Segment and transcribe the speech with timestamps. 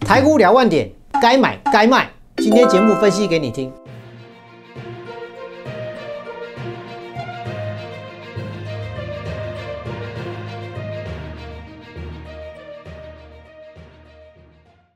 [0.00, 2.10] 台股两万点，该买该卖。
[2.38, 3.72] 今天节目分析给你听。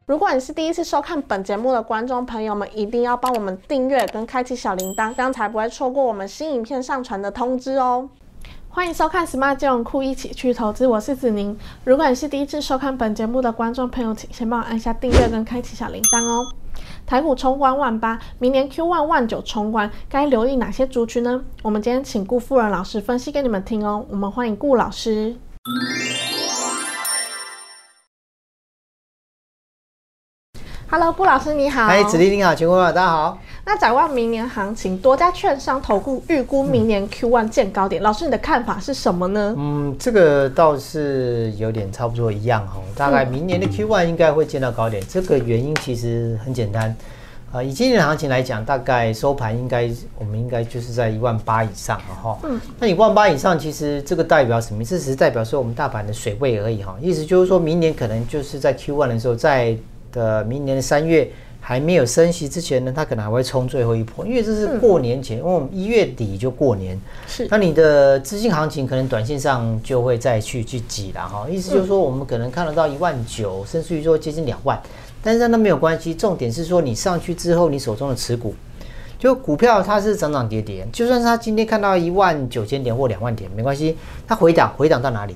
[0.06, 8.08] 如果你是第一次收看本节目的观众朋友们，一定要帮我们订阅跟开启小铃铛，这样才不会错过我们新影片上传的通知哦。
[8.74, 11.56] 欢迎收看 Smart 金融库，一起去投资，我是子宁。
[11.84, 16.44] 如果你是第一次收看本节目的观众朋友，请先帮我按下订阅跟开启小铃铛哦。
[17.06, 21.40] 台股冲关万八，明年 Q 万万九冲关，该留意哪些族群呢？
[21.62, 24.04] 我们今天请顾富人老师分析给你们听哦。
[24.10, 25.36] 我们欢迎顾老师。
[30.96, 31.86] Hello，顾老师你好。
[31.86, 33.36] 哎，子立你好，全国朋友大家好。
[33.66, 39.56] 那展望明年行情，多家券商投顾预估明年 Q1 见高点，老师你的看法是什么呢？
[39.58, 45.02] 嗯，这个倒是有点差不多一样哈，大概明年的 Q1 应该会见到高点。
[45.08, 46.94] 这个原因其实很简单，
[47.50, 52.38] 啊，以今年的行情来讲，大概收盘应该我们应该就是在一万八以上了哈。
[52.44, 54.84] 嗯，那一万八以上，其实这个代表什么？
[54.84, 56.96] 这只是代表说我们大盘的水位而已哈。
[57.02, 59.76] 意思就是说明年可能就是在 Q1 的时候，在
[60.14, 61.28] 的明年的三月
[61.60, 74.78] 还没有升息之前呢，它可能还会冲最后一波，因为这是过年前，因为我们一月底就过年，是，那你的资金行情可能短线上就会再去去挤了哈，意思就是说我们可能看得到一万九，甚至于说接近两万，
[75.22, 78.54] 但是那没有关系，重点是说你上去之后，你手中的持股，
[79.18, 85.34] 就股票它是涨涨跌跌，就算是它今天看到一万九千点或两万点没关系，它回档回档到哪里？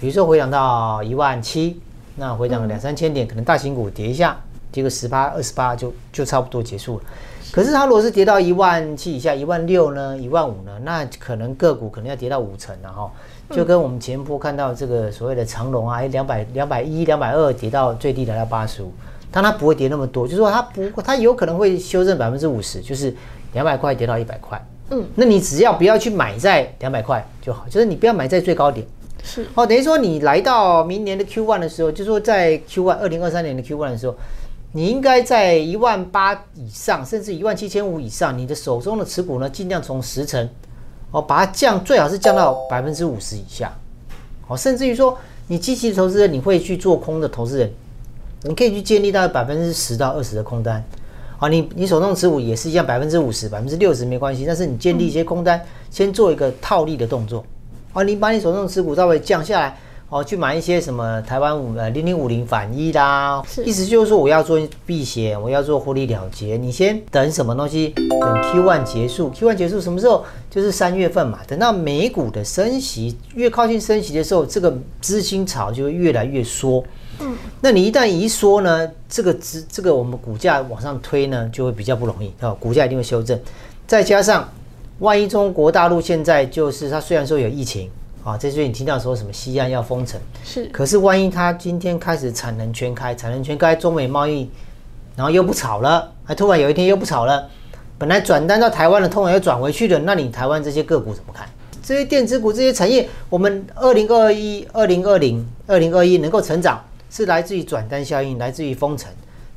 [0.00, 1.80] 比如说回档到一万七。
[2.20, 4.38] 那回档两三千点，可能大型股跌一下，
[4.70, 7.04] 跌个十八、二十八就就差不多结束了。
[7.50, 13.10] 可是它如果是跌到一万七以下，一万六呢，一万五呢，那可能个股可能要跌到五成了哈。
[13.50, 18.92] 就跟我们前波看到这个所谓的长龙啊，两百两百一、两百二跌到最低来到八十五，
[19.32, 23.16] 但它不会跌那么多，就是说它不，它有可能会修正百分之五十，就是
[23.54, 24.62] 两百块跌到一百块。
[24.90, 28.86] 嗯，那你只要不要去买在两百块就好，就是你不要买在最高点。
[29.22, 34.16] 是哦，等于说你来到明年的 Q one 的时候，就说在 Q one 二零二三年的 Q one 的时候，
[34.72, 40.48] 你应该在一万八以上，甚至一万七千五以上，你的手中的持股呢，尽量从十成
[41.10, 43.72] 哦，把它降，最好是降到百分之五十以下。
[44.48, 45.16] 哦，甚至于说
[45.48, 47.70] 你积极的投资人，你会去做空的投资人，
[48.42, 50.84] 你可以去建立到百分之十到二十的空单。
[51.38, 57.44] 啊，你你手中持股也是一样，百分之五十、百分之六十没关系，但是你建立一些空单，先做一个套利的动作。
[57.92, 59.76] 哦，你把你手中的持股稍微降下来，
[60.08, 66.56] 哦，去买一些什么台湾五呃零零五零反一啦，意思就是说我要做避险，我要做获利了结。
[66.56, 67.88] 你先等什么东西？
[67.88, 70.24] 等 Q one 结束，Q one 结束什么时候？
[70.48, 71.40] 就是三月份嘛。
[71.48, 76.84] 等到美股的升息越靠近升息的时候，这个资金潮就会越来越缩。
[77.18, 83.36] 嗯，那你一旦一缩呢，这个资这个我们股价往上推呢，就会比较不容易啊，股价一定会修正。
[83.86, 84.48] 再加上。
[85.00, 87.90] 万一中国大陆现在就是它虽然说有疫情
[88.22, 94.50] 啊，这最近听到说什么西安要封城，是，可是万一它今天开始产能全开，产能全开，中美贸易，
[95.16, 97.48] 然后又不炒了，还突然有一天又不炒了，
[97.96, 101.48] 本来转单到台湾的，突然又转回去的，那你台湾这些个股怎么看？
[101.82, 109.10] 这些电子股这些产业，我们二零二一、二零二零、二零二一能够成长，是来自于转单效应，来自于封城，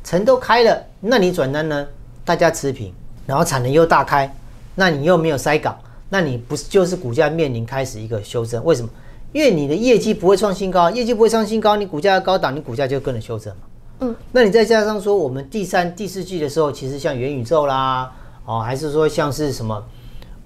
[0.05, 1.85] 城都开了，那你转单呢？
[2.23, 2.93] 大家持平，
[3.27, 4.33] 然后产能又大开。
[4.75, 5.77] 那你又没有塞港，
[6.09, 8.63] 那你不是就是股价面临开始一个修正？
[8.63, 8.89] 为什么？
[9.31, 13.61] 因为你的业绩不会创新高，业绩不会创新高，你股价高档，你股价就跟着修正嘛。
[13.99, 18.11] 嗯，那你再加上说，我们第三、第四季的时候，其实像元宇宙啦，
[18.45, 19.83] 哦，还是说像是什么，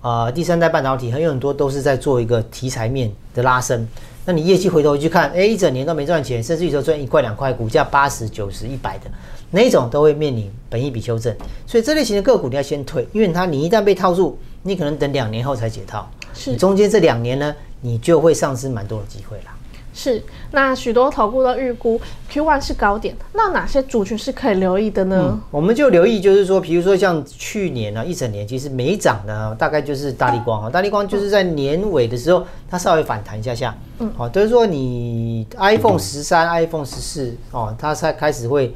[0.01, 3.87] 啊，第三代半导体，很有很多都是在做一个题材面的拉升。
[4.25, 9.05] 那你业绩回头去看，哎，一整年都没赚钱，甚至于说赚一块两块，股价八十九十一百的。
[9.51, 11.33] 哪一种都会面临本一笔修正，
[11.65, 19.56] 所以这类型的个股你要先退，因为它你一旦被套住，你可能等两年后才解套，是中间这两年呢，你就会丧失蛮多的机会啦。
[19.97, 20.21] 是，
[20.51, 21.99] 那许多投顾都预估
[22.29, 25.41] Q one 是高点，那哪些族群是可以留意的呢？
[25.49, 38.71] 我们就留意，就是说，比如说像去年呢，一整年其实没涨的，大概就是大力光啊，大力光就是在年尾的时候，它稍微反弹一下下，嗯，好，就是说你 iPhone 十三、iPhone 十四哦，它才开始会。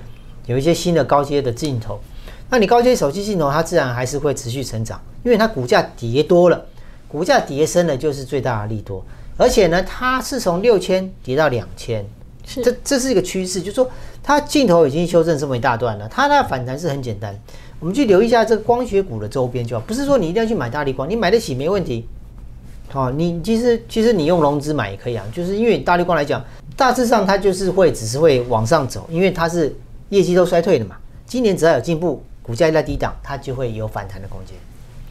[0.47, 1.99] 有一些新的高阶的镜头，
[2.49, 6.65] 那你高阶手机镜头，它自然还是会持续成长，因为它股价跌多了，
[7.07, 9.05] 股价跌深了就是最大的利多，
[9.41, 12.05] 而且呢，它是从六千跌到两千，
[12.45, 13.89] 是这这是一个趋势，就是说
[14.21, 17.35] 它镜头已经修正这么一大段了，它那反弹是很简单，
[17.79, 22.05] 我们去留意一下这个光学股的周边就好，不是说你一定要去买大力光，你买得起没问题，
[22.89, 26.45] 好，你其实其实你用融资买也可以啊，就是因为大力光来讲，
[26.77, 29.75] 大致上它就是会只是会往上走，因为它是。
[30.11, 34.53] 业绩都衰退的嘛，今年只要有进步，股价在低档，它就会有反弹的空间。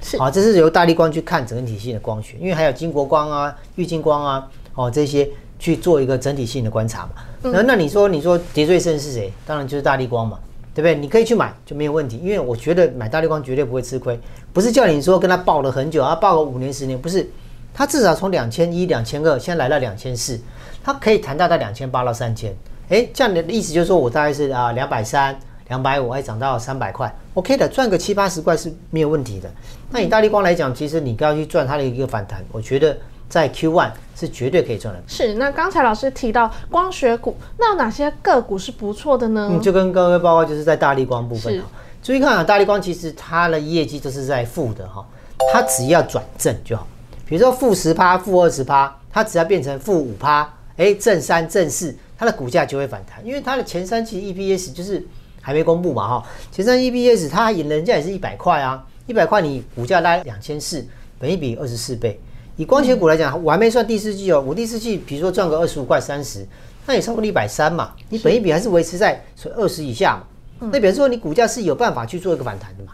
[0.02, 7.11] 是好，这是由大力光去看整体性的光学，因为还有金国光啊、玉金光啊，哦这些去做一个整体性的观察嘛。
[7.43, 9.32] 那那你说你说叠最深是谁？
[9.47, 10.38] 当然就是大力光嘛，
[10.75, 10.94] 对不对？
[10.94, 14.19] 你可以去买就没有问题，因为我觉得买大力光绝对不会吃亏，
[14.52, 17.29] 不是叫你说跟他抱了很久啊，抱个五年十年，不是，
[17.73, 20.41] 他至少从两千一、两千二，现在来到两千四，
[20.82, 22.55] 他可以谈到到两千八到三千。
[22.88, 25.38] 哎，这样的意思就是说我大概是啊两百三、
[25.70, 29.49] 两百五，还涨到三百块，OK 的，赚个七八十块是没有问题的。
[29.88, 32.96] 那以大力光来讲，其实你要去赚它的一个反弹，我觉得
[33.28, 35.00] 在 Q one 是绝对可以赚的。
[35.06, 39.49] 是，那刚才老师提到光学股，那有哪些个股是不错的呢？
[39.52, 41.69] 嗯，就跟各位报告，就是在大力光部分是哈。
[42.02, 45.06] 注意看啊，大力光其实它的业绩都是在负的哈，
[45.52, 46.84] 它只要转正就好。
[47.25, 55.06] 比如说负十趴、负二十趴，它只要变成负五趴，哎，正三、正四，它的股价就会反弹，因为它的前三期 EPS 就是
[55.40, 60.87] 还没公布嘛哈，前三 EPS 它也人家也是一百块啊，一百块你股价拉两千四，
[61.19, 62.20] 本一比二十四倍。
[62.56, 66.46] 以光学股来讲，我还没算第四季哦，我第四季比如说赚个二十五块、三十，
[66.87, 69.25] 那也超过一百三嘛，你本一比还是维持在
[69.56, 70.16] 二十以下
[70.58, 72.92] 嘛，那表示说你股价是有办法去做一个反弹的嘛，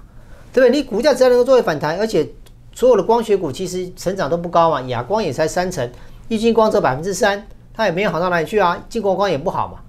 [0.53, 0.77] 对不对？
[0.77, 2.29] 你股价只要能够做一个反弹，而且
[2.73, 5.91] 所有的光学股其实成长都不高嘛，亚光也才三成，
[6.29, 7.45] 玉金光只有百分之三，
[7.75, 9.81] 它也没有好到哪里去啊，金国光也不好嘛，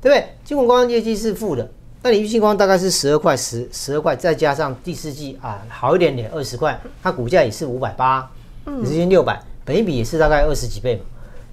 [0.00, 0.34] 对不对？
[0.44, 1.70] 金国光业绩是负的，
[2.02, 8.30] 那你玉金光大概是十二块十十二块，再加上第四季啊好一点点二十块，它股价也是五百八，
[8.80, 11.02] 也是近六百，本一比也是大概二十几倍嘛。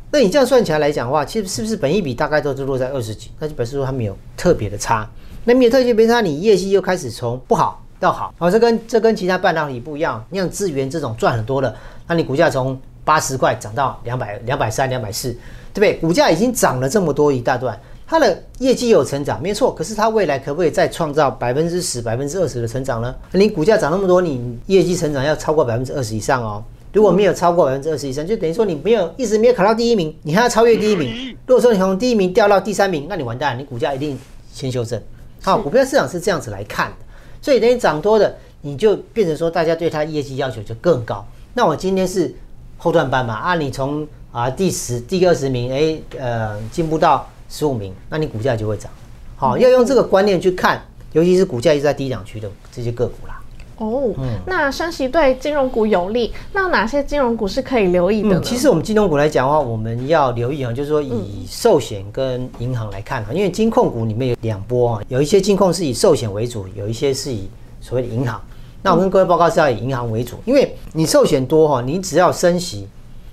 [0.09, 3.29] 那你这样算起来来讲的话，其实是不是本一比大概都是落在二十几？
[3.39, 5.09] 那就表示说它没有特别的差。
[5.43, 10.23] 那没有特别差，你业绩又开始从不好到好，好，这跟这跟其他半导体不一样。
[10.29, 11.75] 你像智源这种赚很多的，
[12.07, 15.31] 那你股价从八十块涨到两百、两百三、两百四，
[15.73, 15.93] 对不对？
[15.95, 17.77] 股价已经涨了这么多一大段，
[18.07, 19.75] 它的业绩有成长，没错。
[19.75, 23.13] 可是它未来可不可以再创造百分之十、百分之二十的成长呢？
[23.33, 26.63] 你股价涨那么多，你业绩成长要超过百分之二十以上哦。
[26.93, 31.37] 如果没有超过百分之二十以上，就等于说你没有一直没有考到第一名，你还要超越第一名。
[31.45, 34.17] 如果说你从第一名掉到第三名，那你完蛋，你股价一定
[34.53, 34.99] 先修正。
[35.41, 36.95] 好，股票市场是这样子来看的，
[37.41, 41.23] 所以等于涨多的，你就变成说大家对它业绩要求就更高。
[41.53, 42.33] 那我今天是
[42.77, 48.91] 后段班嘛，啊，你从啊第十、第二十名，哎，呃，进步到十五名，那你股价就会涨。
[49.35, 50.81] 好，要用这个观念去看，
[51.13, 53.39] 尤其是股价一直在低档区的这些个股啦。
[53.77, 58.39] 哦，嗯那升息对金融股有利，那哪些金融股是可以留意的呢？
[58.39, 67.47] 嗯，其实我们金融股来讲的话，我们要留意啊，就是说以寿险跟银行来看哈，因为金控股里面有两波啊，有一些金控是以寿险为主，有一些是以
[67.79, 68.41] 所谓的银行。
[68.81, 72.87] 那我跟各位报告是要以银行为主，因为你寿险多哈，你只要升息，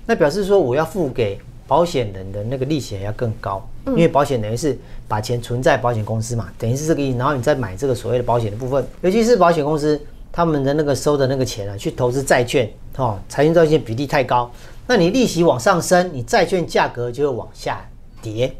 [0.05, 4.77] 那表示说我要付给保险人的那个利息还要更高，因为保险等于是
[5.07, 9.99] 把钱存在保险公司嘛，等于是这个意思，然后你再买这个所谓的保险的部分，尤其是保险公司。
[10.37, 14.51] 他们的那个收的那个钱啊，去投资债券，哦，财政债券比例太高，
[14.85, 17.89] 那你利息往上升，你债券价格就会往下
[18.21, 18.53] 跌，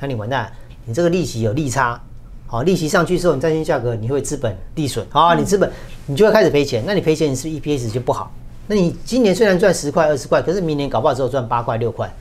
[0.00, 0.50] 那你完蛋，
[0.84, 2.02] 你这个利息有利差，
[2.48, 5.70] 好，利息上去之后，你债券价格你会资本利损，好，你资本
[6.06, 8.32] 你就会开始赔钱，那你赔钱，你是 EPS 就不好，
[8.66, 12.12] 那你今年虽然赚十块二十块，可是明年搞不好只有赚八块六块，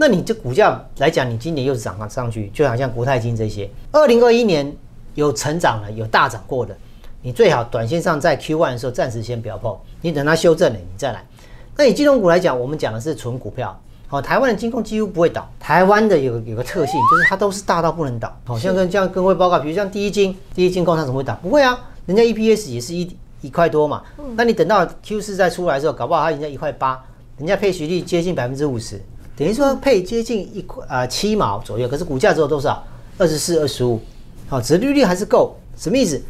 [0.00, 4.74] 那你这股价来讲，你今年又是涨了上去，就好像国泰金这些，二零二一年
[5.14, 6.74] 有成长了，有大涨过的。
[7.20, 11.22] 你最好短线上在 Q one 的时候暂时先不要碰，你等它修正了你再来。
[11.76, 15.46] 那以金融股来讲，我们讲的是纯股票，好，台湾的金控几乎不会倒。
[15.60, 18.34] 台湾的有有个特性，就是它都是大到不能倒。
[18.46, 21.38] 好像跟这样跟会报告，比如像第一金，第一金控它怎么会倒？
[21.42, 24.02] 不会啊，人家 EPS 也是一一块多嘛。
[24.34, 27.04] 那你等到 Q 四再出来的时候，搞不好它人家一块八，
[27.36, 28.98] 人家配息率接近百分之五十，
[29.40, 32.84] 等于说配接近一块啊七毛左右，可是股价只有多少？
[33.16, 33.98] 二十四、二十五，
[34.46, 36.20] 好，殖利率还是够，什么意思？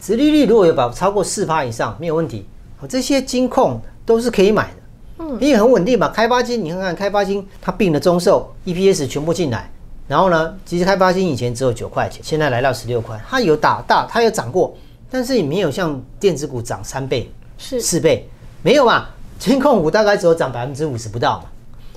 [0.00, 6.06] 殖利率如果有把超过四趴以上没有问题，好，这些金控都是可以买的，嗯，因为很稳定嘛。
[6.10, 9.68] 开发金，你看看开发金，它并了中寿，EPS 全部进来，
[10.06, 14.72] 然后呢，其实开发金以前只有九块钱，现在来到十六块，它有打大，它有涨过，
[15.10, 17.28] 但是也没有像电子股涨三倍、
[17.58, 18.28] 是四倍，
[18.62, 19.08] 没有嘛。
[19.40, 21.46] 金控股大概只有涨百分之五十不到嘛，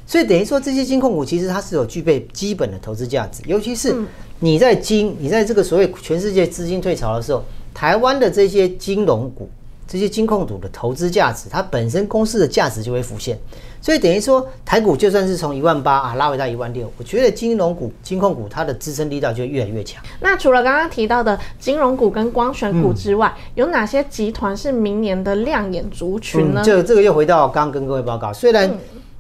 [0.06, 3.96] 所以等于说这些金控股其实它是有具备基本的投资价值，尤其是
[4.40, 7.44] 你在金，你在这个所谓全世界资金退潮的时候。
[7.78, 9.50] 台湾的这些金融股、
[9.86, 13.38] 这些金控股的投资价值，它本身公司的价值就会浮现，
[13.82, 20.02] 所以等于说台股就算是从一万八啊拉回到一万六，我觉得金融股、金控股它的支撑力道就越来越强。
[20.22, 26.64] 那除了刚刚提到的金融股跟光选股之外，有哪些集团是明年的亮眼族群呢？
[26.64, 28.74] 就这个又回到刚刚跟各位报告，虽然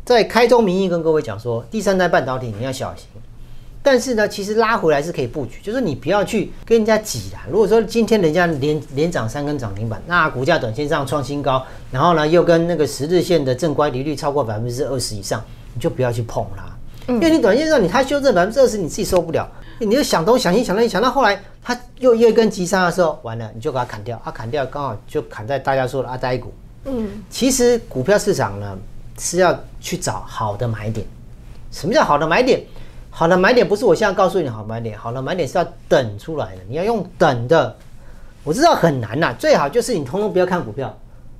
[0.05, 3.07] 在开宗明义跟各位讲说，第三代半导体你要小心，
[3.81, 7.41] 但是呢，其实拉回来是可以布局，就是你不要去跟人家挤啦。
[7.49, 15.43] 如果说今天人家连连涨三根涨停板，那股价短线上创新高，然后呢又跟那个十日线的正乖离率超过百分之二十以上，
[15.73, 16.77] 你就不要去碰啦。
[17.07, 26.53] 因为你短线上你它修正百分之二十，你自己受不了，你就想东想西想东想到后来它又又一根急杀的时候，完了你就把它砍掉，它砍掉刚好就砍在大家说的阿呆股。
[26.85, 28.77] 嗯，其实股票市场呢
[29.19, 31.05] 是要去找好的买点。
[31.71, 32.63] 什么叫好的买点？
[33.09, 37.73] 好的买点不是我现在告诉你好买点，好的买点是要等出来的，你要用等的。
[38.43, 40.95] 我知道很难呐，最好就是你通通不要看股票，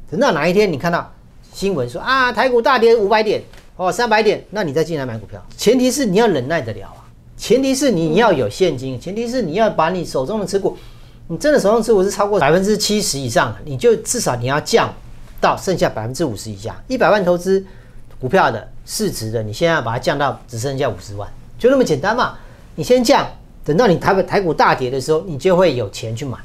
[0.10, 1.14] 等到哪一天你看到
[1.54, 3.44] 新闻说啊台股大跌五百点
[3.76, 5.46] 哦三百点，那你再进来买股票。
[5.58, 7.04] 前提是你要忍耐得了啊，
[7.36, 10.78] 前提是你要有现金，前提是你要把你手中的持股，
[11.28, 14.92] 你真的手中持股是超过百分之七十以上，你就至少你要降
[15.46, 16.76] 到剩下百分之五十以下。
[16.88, 17.64] 一百万投资
[18.20, 21.30] 股票的市值的，你现在要把它降到只剩下五十万。
[21.60, 22.34] 就那么简单嘛？
[22.74, 23.28] 你先降，
[23.64, 26.36] 等到你台台股大跌的时候，你就会有钱去买。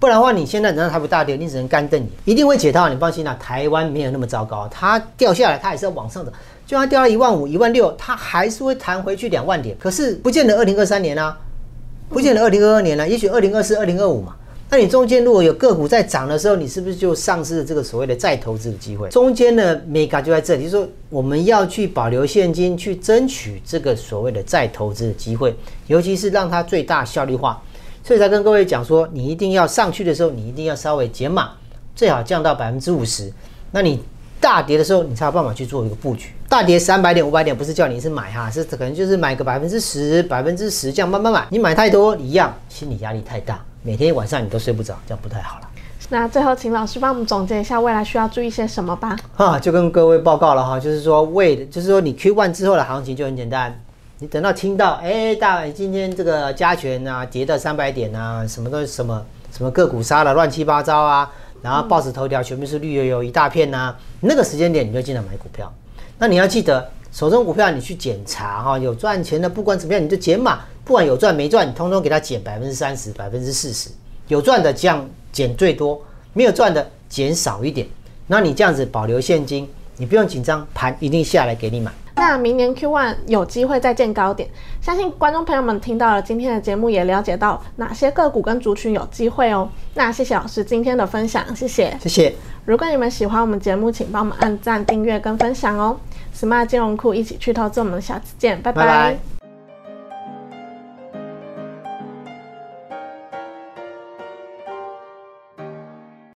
[0.00, 2.88] 不然的话，你现在等到台股大跌，你只能干瞪眼，一定会解套。
[2.88, 6.32] 你放心啦，台湾没有那么糟糕，它掉下来，它也是要往上的。
[6.66, 9.76] 就算掉到一万五、一万六，它还是会弹回去两万点。
[9.78, 11.38] 可是不见得二零二三年啊，
[12.08, 14.34] 不见得二零二二年了，也许二零二四、二零二五嘛。
[14.72, 19.08] 那你中间如果有个股在涨的时候，你是不是就丧失了这个所谓的再投资的机会？
[19.08, 25.52] 中间的，mega 就在这里，就是说我们要去保留现金，去争取这个所谓的再投资的机会，
[25.88, 27.60] 尤其是让它最大效率化。
[28.04, 31.50] 所以才跟各位讲说，你一定要上去的时候，你一定要稍微减码，
[31.96, 33.32] 最好降到百分之五十。
[33.72, 34.00] 那你
[34.40, 36.28] 大跌的时候，你才有办法去做一个布局。
[36.48, 41.48] 大跌三百点、五百点，不是叫你是买哈，是可能就是买个百分之十、百分之十这样慢慢买。
[41.50, 43.64] 你买太多一样，心理压力太大。
[43.82, 45.66] 每天晚上你都睡不着，这样不太好了。
[46.10, 49.16] 那最后，请老师帮我们总结一下未来需要注意些什么吧。
[49.36, 53.80] 哈，就跟各位报告了哈，就是说为，就是说你 Q one 之后的行情就很简单，
[54.18, 61.30] 你等到听到，哎，大今天这个加权啊跌到三百点啊，什么东西什么什么个股杀了乱七八糟啊，
[61.62, 65.72] 然后报纸头条全部是绿油油一大片呐，那个时间点你就进来买股票。
[66.18, 70.60] 那你要记得，手中股票你去检查哈，有赚钱的，不管怎么样你就减码。
[70.82, 73.90] 不管有赚没赚，你通通给它减百分之三十、百分之四十。
[74.26, 76.00] 有赚的这样减最多，
[76.32, 77.86] 没有赚的减少一点。
[78.26, 81.92] 那你这样子保留现金，你不用紧张，盘一定下来给你买。
[82.16, 84.48] 那明年 Q one 有机会再见高点，
[84.82, 89.68] 相信观众朋友们听到了今天的节目，也了解到哪些个股跟族群有机会哦。
[89.94, 92.34] 那谢谢老师今天的分享，谢谢，谢谢。
[92.64, 95.96] 如果你们喜欢我们节目，请帮我们按赞、订阅跟分享哦。
[96.34, 99.18] Smart 金融库一起去投资，我们下次见，拜拜。